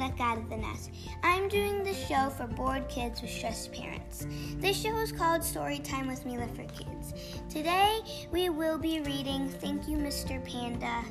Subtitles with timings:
[0.00, 0.88] Mila Cardenas.
[1.22, 4.26] I'm doing the show for bored kids with stressed parents.
[4.56, 7.12] This show is called Storytime with Mila for Kids.
[7.50, 8.00] Today
[8.32, 10.42] we will be reading Thank You, Mr.
[10.42, 11.04] Panda,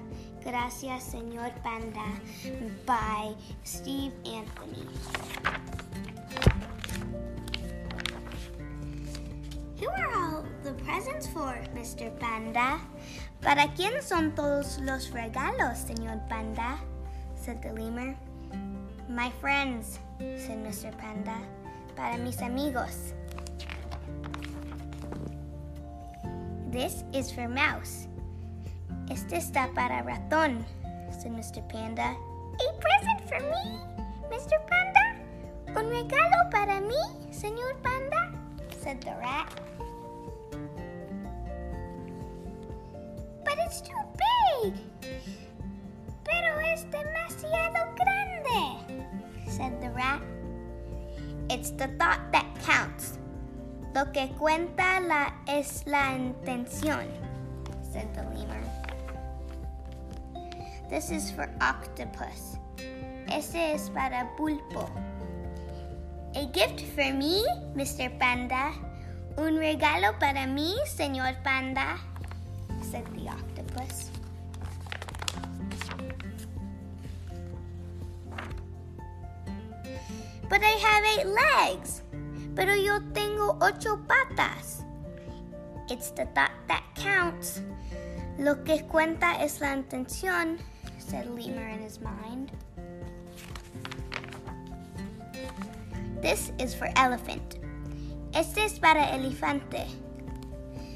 [0.43, 2.19] Gracias, Senor Panda
[2.87, 4.87] by Steve Antony.
[9.79, 12.09] Who are all the presents for, Mr.
[12.19, 12.79] Panda?
[13.41, 16.79] ¿Para quién son todos los regalos, Señor Panda?
[17.35, 18.17] said the lemur.
[19.09, 20.95] My friends, said Mr.
[20.99, 21.33] Panda.
[21.95, 23.13] Para mis amigos.
[26.69, 28.07] This is for Mouse.
[29.09, 30.63] Este está para ratón,
[31.09, 31.67] said Mr.
[31.67, 32.13] Panda.
[32.13, 33.81] A present for me,
[34.29, 34.61] Mr.
[34.69, 35.17] Panda?
[35.69, 37.01] Un regalo para mí,
[37.31, 38.31] Señor Panda?
[38.79, 39.49] said the rat.
[43.43, 43.97] But it's too
[44.61, 44.75] big.
[51.79, 53.17] The thought that counts.
[53.95, 57.07] Lo que cuenta la es la intención,
[57.81, 58.61] said the lemur.
[60.89, 62.57] This is for octopus.
[63.31, 64.89] Ese es para pulpo.
[66.35, 68.11] A gift for me, Mr.
[68.19, 68.73] Panda.
[69.37, 71.97] Un regalo para mí, señor Panda,
[72.91, 74.11] said the octopus.
[80.49, 82.01] But I have eight legs.
[82.55, 84.83] Pero yo tengo ocho patas.
[85.89, 87.61] It's the thought that counts.
[88.37, 90.59] Lo que cuenta es la intención,
[90.97, 92.51] said Lemur in his mind.
[96.21, 97.57] This is for elephant.
[98.33, 99.87] Este es para elefante,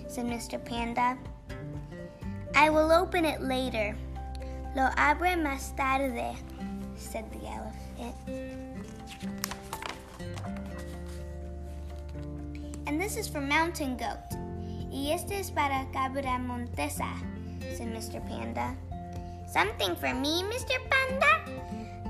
[0.08, 0.64] said Mr.
[0.64, 1.18] Panda.
[2.56, 3.96] I will open it later.
[4.76, 6.36] Lo abre más tarde,
[7.04, 8.16] said the elephant.
[12.88, 14.20] And this is for mountain goat.
[14.92, 17.10] Y este es para cabra montesa,
[17.76, 18.22] said Mr.
[18.28, 18.76] Panda.
[19.48, 20.78] Something for me, Mr.
[20.90, 21.32] Panda?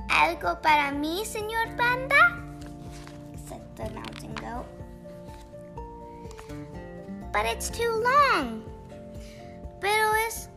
[0.10, 2.40] Algo para mí, señor Panda?
[3.48, 4.66] said the mountain goat.
[7.32, 8.64] But it's too long.
[9.80, 10.50] Pero es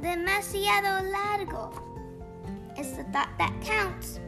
[0.00, 1.89] demasiado largo.
[2.80, 4.20] It's the thought that counts.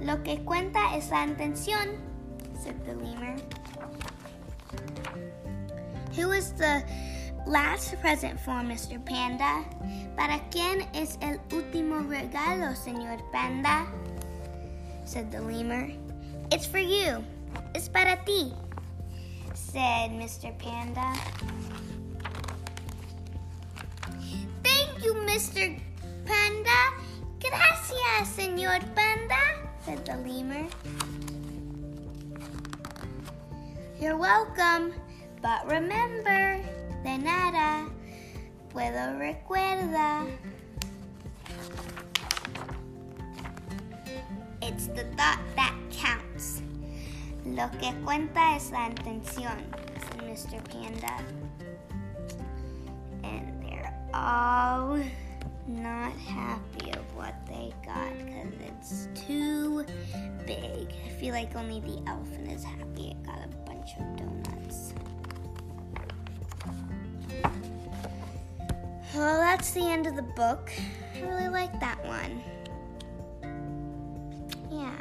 [0.00, 1.98] Lo que cuenta es la intención,
[2.54, 3.34] said the lemur.
[6.14, 6.84] Who is the
[7.48, 9.04] last present for Mr.
[9.04, 9.64] Panda?
[10.16, 13.86] ¿Para quién es el último regalo, señor Panda?
[15.04, 15.90] said the lemur.
[16.52, 17.24] It's for you.
[17.74, 18.54] It's para ti,
[19.54, 20.56] said Mr.
[20.60, 21.12] Panda.
[24.62, 25.87] Thank you, Mr.
[28.24, 29.42] Señor Panda,
[29.84, 30.66] said the lemur.
[34.00, 34.92] You're welcome,
[35.40, 36.60] but remember,
[37.04, 37.88] de nada
[38.72, 40.26] puedo recuerda.
[44.62, 46.62] It's the thought that counts.
[47.44, 49.58] Lo que cuenta es la intención,
[49.96, 50.62] said Mr.
[50.68, 51.22] Panda.
[53.22, 54.98] And they're all
[55.66, 59.84] not happy of what they got because it's too
[60.46, 60.92] big.
[61.06, 64.94] I feel like only the elephant is happy it got a bunch of donuts.
[69.14, 70.70] Well, that's the end of the book.
[71.16, 72.42] I really like that one.
[74.70, 74.94] Yeah.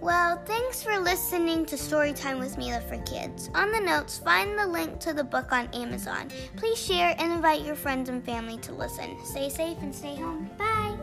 [0.00, 3.50] Well, thanks for listening to Storytime with Mila for Kids.
[3.54, 6.30] On the notes, find the link to the book on Amazon.
[6.56, 9.16] Please share and invite your friends and family to listen.
[9.24, 10.48] Stay safe and stay home.
[10.56, 10.96] Bye.